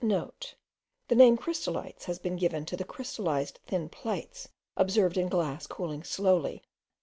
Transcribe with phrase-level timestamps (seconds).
[0.01, 0.55] *(* The
[1.11, 6.63] name crystalites has been given to the crystalized thin plates observed in glass cooling slowly.